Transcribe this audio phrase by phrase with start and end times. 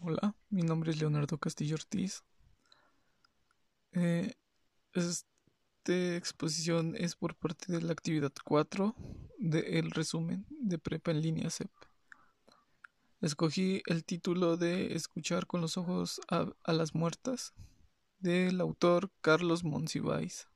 [0.00, 2.22] Hola, mi nombre es Leonardo Castillo Ortiz.
[3.90, 4.32] Eh,
[4.92, 5.24] esta
[6.16, 8.94] exposición es por parte de la actividad 4
[9.38, 11.72] del resumen de Prepa en línea CEP.
[13.22, 17.52] Escogí el título de Escuchar con los ojos a, a las muertas
[18.20, 20.46] del autor Carlos Monsiváis.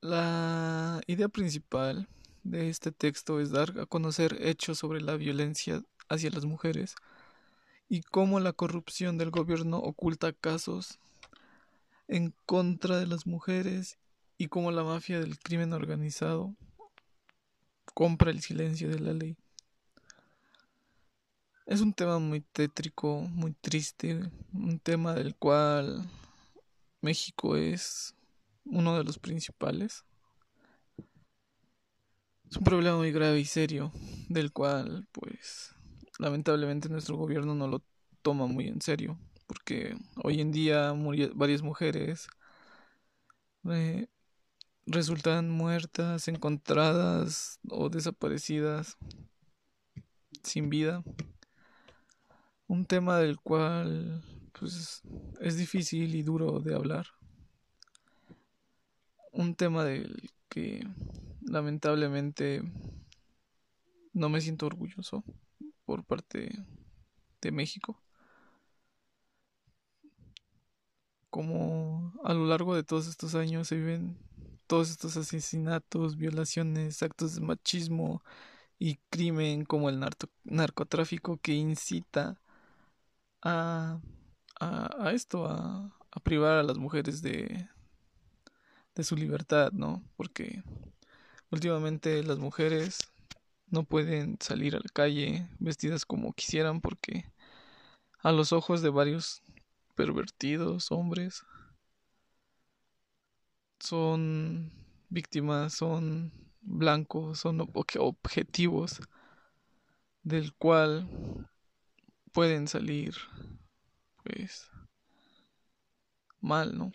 [0.00, 2.08] La idea principal
[2.42, 6.94] de este texto es dar a conocer hechos sobre la violencia hacia las mujeres
[7.88, 10.98] y cómo la corrupción del gobierno oculta casos
[12.08, 13.98] en contra de las mujeres
[14.36, 16.54] y cómo la mafia del crimen organizado
[17.94, 19.36] compra el silencio de la ley.
[21.66, 24.20] Es un tema muy tétrico, muy triste,
[24.52, 26.10] un tema del cual
[27.00, 28.14] México es
[28.64, 30.04] uno de los principales.
[32.50, 33.92] Es un problema muy grave y serio,
[34.28, 35.76] del cual, pues,
[36.20, 37.82] lamentablemente nuestro gobierno no lo
[38.22, 40.94] toma muy en serio, porque hoy en día
[41.34, 42.28] varias mujeres
[43.64, 44.06] eh,
[44.86, 48.98] resultan muertas, encontradas o desaparecidas
[50.42, 51.02] sin vida.
[52.66, 54.22] Un tema del cual
[54.58, 55.02] pues
[55.40, 57.06] es difícil y duro de hablar.
[59.32, 60.86] Un tema del que
[61.40, 62.62] lamentablemente
[64.12, 65.24] no me siento orgulloso
[65.90, 66.64] por parte
[67.40, 68.00] de México.
[71.30, 74.16] Como a lo largo de todos estos años se viven
[74.68, 78.22] todos estos asesinatos, violaciones, actos de machismo
[78.78, 80.00] y crimen como el
[80.44, 82.40] narcotráfico que incita
[83.42, 84.00] a,
[84.60, 87.68] a, esto, a, a privar a las mujeres de,
[88.94, 90.04] de su libertad, ¿no?
[90.16, 90.62] Porque
[91.50, 92.98] Últimamente las mujeres
[93.70, 97.24] no pueden salir a la calle vestidas como quisieran porque
[98.18, 99.42] a los ojos de varios
[99.94, 101.44] pervertidos hombres
[103.78, 104.72] son
[105.08, 109.00] víctimas, son blancos, son objetivos
[110.22, 111.48] del cual
[112.32, 113.14] pueden salir
[114.22, 114.70] pues
[116.40, 116.92] mal, ¿no?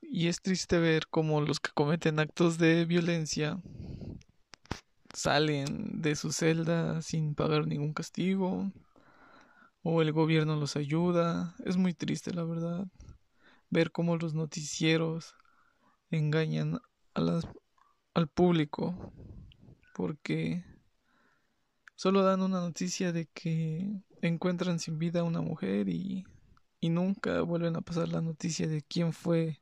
[0.00, 3.60] Y es triste ver cómo los que cometen actos de violencia
[5.14, 8.72] salen de su celda sin pagar ningún castigo
[9.82, 11.54] o el gobierno los ayuda.
[11.64, 12.86] Es muy triste, la verdad,
[13.70, 15.34] ver cómo los noticieros
[16.10, 16.80] engañan
[17.14, 17.46] a las,
[18.14, 19.12] al público
[19.94, 20.64] porque
[21.96, 26.24] solo dan una noticia de que encuentran sin vida a una mujer y,
[26.80, 29.60] y nunca vuelven a pasar la noticia de quién fue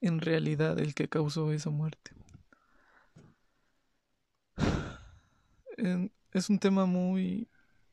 [0.00, 2.12] en realidad el que causó esa muerte.
[6.32, 7.48] Es un tema muy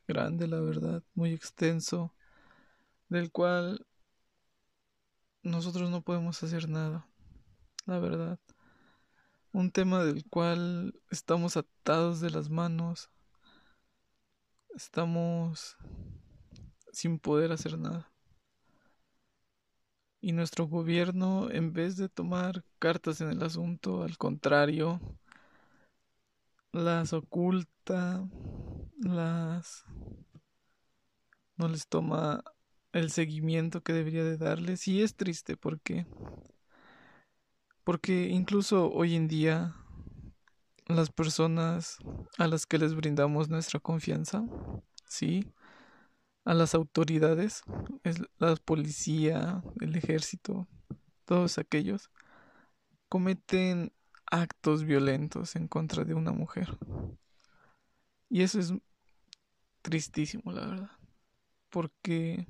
[0.07, 2.13] grande, la verdad, muy extenso,
[3.09, 3.85] del cual
[5.43, 7.07] nosotros no podemos hacer nada,
[7.85, 8.39] la verdad.
[9.51, 13.09] Un tema del cual estamos atados de las manos,
[14.75, 15.77] estamos
[16.91, 18.11] sin poder hacer nada
[20.25, 24.99] y nuestro gobierno, en vez de tomar cartas en el asunto, al contrario,
[26.75, 28.27] las oculta,
[28.99, 29.85] las
[31.57, 32.43] no les toma
[32.91, 36.05] el seguimiento que debería de darles y es triste porque
[37.83, 39.75] porque incluso hoy en día
[40.87, 41.97] las personas
[42.37, 44.43] a las que les brindamos nuestra confianza,
[45.07, 45.51] sí,
[46.43, 47.63] a las autoridades,
[48.03, 50.67] es la policía, el ejército,
[51.25, 52.11] todos aquellos,
[53.09, 53.93] cometen
[54.31, 56.77] actos violentos en contra de una mujer.
[58.29, 58.73] Y eso es
[59.81, 60.91] tristísimo, la verdad.
[61.69, 62.47] Porque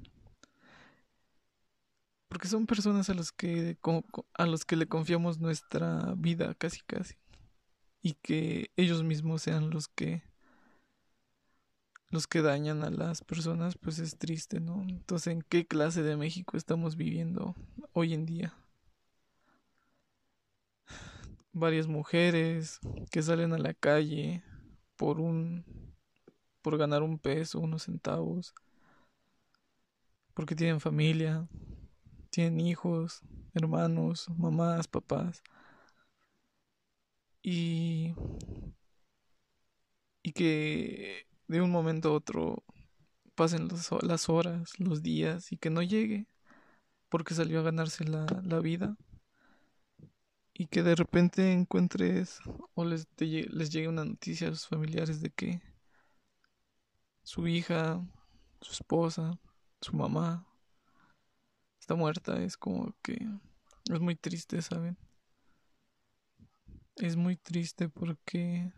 [2.27, 3.77] porque son personas a los que
[4.33, 7.15] a los que le confiamos nuestra vida casi casi
[8.01, 10.23] y que ellos mismos sean los que
[12.09, 14.81] los que dañan a las personas, pues es triste, ¿no?
[14.83, 17.55] Entonces, ¿en qué clase de México estamos viviendo
[17.93, 18.53] hoy en día?
[21.57, 22.79] Varias mujeres
[23.11, 24.43] que salen a la calle
[24.97, 25.63] por un
[26.61, 28.53] por ganar un peso, unos centavos,
[30.33, 31.47] porque tienen familia,
[32.29, 33.21] tienen hijos,
[33.53, 35.41] hermanos, mamás, papás.
[37.41, 38.13] Y
[40.23, 42.65] y que de un momento a otro
[43.35, 43.69] pasen
[44.01, 46.27] las horas, los días y que no llegue
[47.09, 48.97] porque salió a ganarse la, la vida
[50.57, 52.39] y que de repente encuentres
[52.75, 55.61] o les, les llegue una noticia a sus familiares de que
[57.23, 58.01] su hija,
[58.61, 59.37] su esposa,
[59.81, 60.47] su mamá
[61.77, 63.27] está muerta, es como que
[63.91, 64.97] es muy triste, ¿saben?
[66.95, 68.71] Es muy triste porque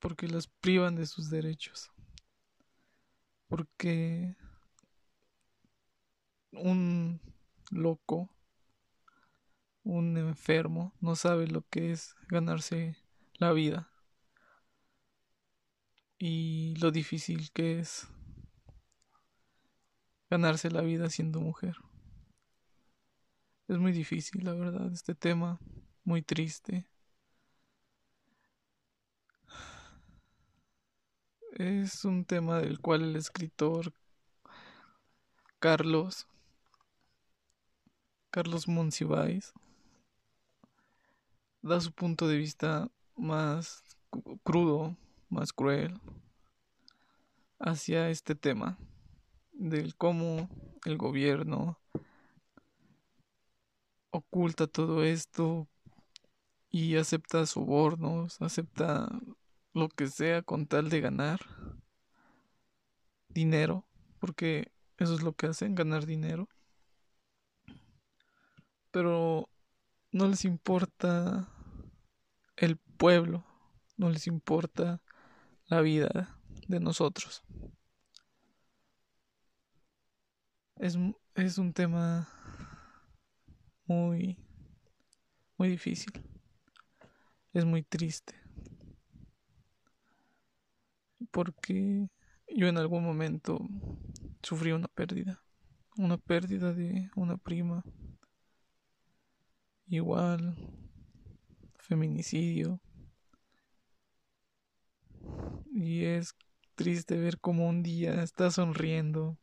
[0.00, 1.90] porque las privan de sus derechos.
[3.48, 4.36] Porque
[6.50, 7.20] un
[7.70, 8.28] loco,
[9.84, 12.96] un enfermo, no sabe lo que es ganarse
[13.34, 13.90] la vida
[16.18, 18.08] y lo difícil que es
[20.30, 21.76] ganarse la vida siendo mujer.
[23.68, 25.58] Es muy difícil, la verdad, este tema,
[26.04, 26.86] muy triste.
[31.52, 33.92] Es un tema del cual el escritor
[35.60, 36.26] Carlos
[38.30, 39.54] Carlos Monsiváis
[41.64, 43.82] da su punto de vista más
[44.42, 44.96] crudo,
[45.30, 45.98] más cruel
[47.58, 48.78] hacia este tema
[49.52, 50.50] del cómo
[50.84, 51.80] el gobierno
[54.10, 55.66] oculta todo esto
[56.68, 59.08] y acepta sobornos, acepta
[59.72, 61.40] lo que sea con tal de ganar
[63.28, 63.86] dinero,
[64.18, 66.46] porque eso es lo que hacen, ganar dinero.
[68.90, 69.48] Pero
[70.12, 71.48] no les importa
[72.56, 73.44] el pueblo,
[73.96, 75.00] no les importa
[75.66, 77.42] la vida de nosotros.
[80.76, 80.98] Es,
[81.34, 82.28] es un tema
[83.86, 84.38] muy,
[85.56, 86.12] muy difícil.
[87.52, 88.44] Es muy triste
[91.34, 92.08] porque
[92.48, 93.58] yo en algún momento
[94.42, 95.42] sufrí una pérdida,
[95.96, 97.82] una pérdida de una prima,
[99.86, 100.56] igual,
[101.84, 102.80] feminicidio,
[105.72, 106.34] y es
[106.74, 109.38] triste ver cómo un día estás sonriendo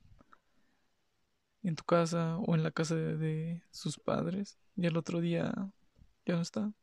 [1.64, 5.54] en tu casa o en la casa de, sus padres y el otro día
[6.26, 6.74] ya no está.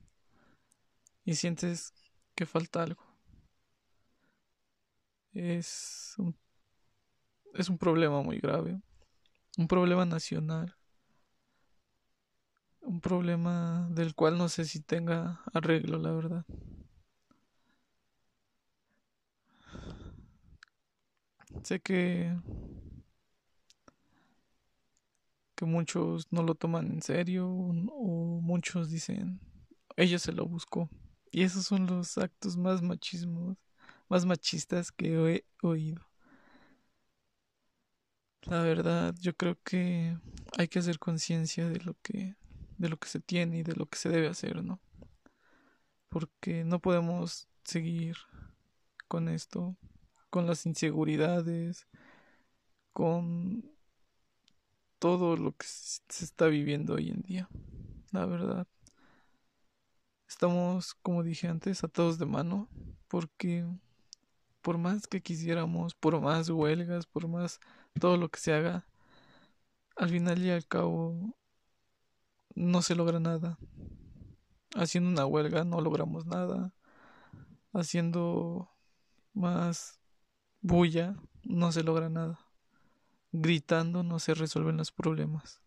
[1.24, 1.92] Y sientes
[2.34, 3.04] que falta algo.
[5.32, 6.16] Es
[7.54, 8.80] es un problema muy grave,
[9.56, 10.76] un problema nacional,
[12.88, 16.44] un problema del cual no sé si tenga arreglo, la verdad.
[21.62, 22.34] Sé que
[25.54, 29.40] que muchos no lo toman en serio o muchos dicen
[29.96, 30.88] ella se lo buscó
[31.32, 33.56] y esos son los actos más machismos
[34.08, 36.06] más machistas que he oído.
[38.42, 40.16] La verdad, yo creo que
[40.56, 42.36] hay que hacer conciencia de lo que
[42.78, 44.80] de lo que se tiene y de lo que se debe hacer, ¿no?
[46.08, 48.16] Porque no podemos seguir
[49.08, 49.76] con esto,
[50.30, 51.86] con las inseguridades,
[52.92, 53.70] con
[54.98, 57.48] todo lo que se está viviendo hoy en día.
[58.12, 58.66] La verdad.
[60.28, 62.68] Estamos, como dije antes, atados de mano
[63.08, 63.66] porque
[64.60, 67.60] por más que quisiéramos, por más huelgas, por más
[67.98, 68.86] todo lo que se haga,
[69.96, 71.37] al final y al cabo
[72.58, 73.56] no se logra nada.
[74.74, 76.74] Haciendo una huelga no logramos nada.
[77.72, 78.68] Haciendo
[79.32, 80.00] más
[80.60, 82.40] bulla no se logra nada.
[83.30, 85.62] Gritando no se resuelven los problemas.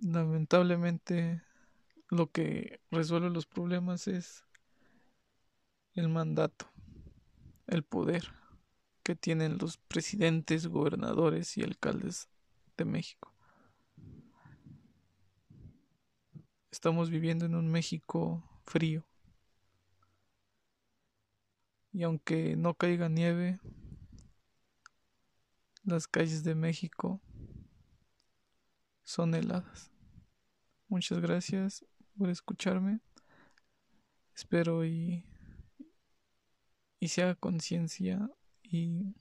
[0.00, 1.42] Lamentablemente
[2.08, 4.44] lo que resuelve los problemas es
[5.94, 6.66] el mandato,
[7.66, 8.32] el poder
[9.02, 12.28] que tienen los presidentes, gobernadores y alcaldes
[12.78, 13.33] de México.
[16.74, 19.06] Estamos viviendo en un México frío.
[21.92, 23.60] Y aunque no caiga nieve,
[25.84, 27.20] las calles de México
[29.04, 29.92] son heladas.
[30.88, 31.86] Muchas gracias
[32.18, 32.98] por escucharme.
[34.34, 35.24] Espero y
[36.98, 38.28] y se haga conciencia
[38.64, 39.14] y,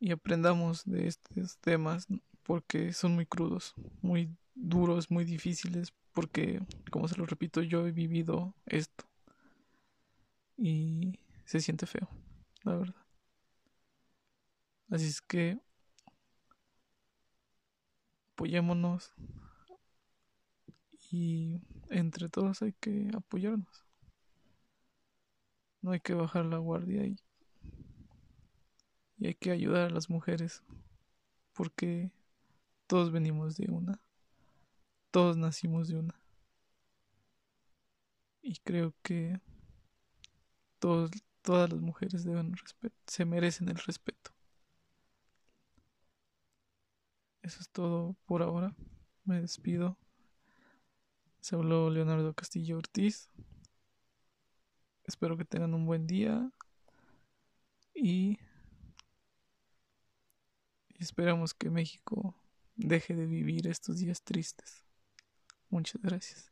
[0.00, 2.06] y aprendamos de estos temas
[2.42, 7.92] porque son muy crudos, muy duros, muy difíciles, porque, como se lo repito, yo he
[7.92, 9.04] vivido esto
[10.56, 12.08] y se siente feo,
[12.62, 13.06] la verdad.
[14.90, 15.58] Así es que
[18.34, 19.12] apoyémonos
[21.10, 23.84] y entre todos hay que apoyarnos.
[25.80, 27.16] No hay que bajar la guardia y,
[29.18, 30.62] y hay que ayudar a las mujeres
[31.52, 32.10] porque
[32.86, 34.00] todos venimos de una,
[35.12, 36.20] todos nacimos de una.
[38.40, 39.40] Y creo que
[40.80, 42.54] todos, todas las mujeres deben
[43.06, 44.32] se merecen el respeto.
[47.42, 48.74] Eso es todo por ahora.
[49.24, 49.96] Me despido.
[51.40, 53.30] Se habló Leonardo Castillo Ortiz.
[55.04, 56.50] Espero que tengan un buen día
[57.94, 58.38] y
[60.98, 62.34] esperamos que México
[62.76, 64.91] deje de vivir estos días tristes.
[65.72, 66.51] Muchas gracias.